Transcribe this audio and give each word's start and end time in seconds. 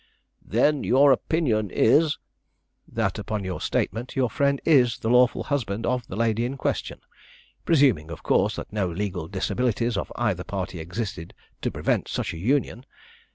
"Then 0.43 0.83
your 0.83 1.11
opinion 1.11 1.69
is" 1.69 2.17
"That 2.87 3.19
upon 3.19 3.43
your 3.43 3.61
statement, 3.61 4.15
your 4.15 4.31
friend 4.31 4.59
is 4.65 4.97
the 4.97 5.11
lawful 5.11 5.43
husband 5.43 5.85
of 5.85 6.07
the 6.07 6.15
lady 6.15 6.43
in 6.43 6.57
question; 6.57 7.01
presuming, 7.65 8.09
of 8.09 8.23
course, 8.23 8.55
that 8.55 8.73
no 8.73 8.87
legal 8.89 9.27
disabilities 9.27 9.97
of 9.97 10.11
either 10.15 10.43
party 10.43 10.79
existed 10.79 11.35
to 11.61 11.69
prevent 11.69 12.07
such 12.07 12.33
a 12.33 12.39
union. 12.39 12.83